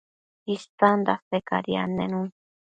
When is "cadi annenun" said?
1.49-2.27